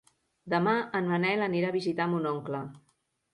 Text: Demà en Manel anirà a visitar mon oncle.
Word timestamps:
Demà 0.53 0.71
en 0.99 1.11
Manel 1.11 1.43
anirà 1.49 1.69
a 1.73 1.75
visitar 1.77 2.09
mon 2.15 2.27
oncle. 2.33 2.63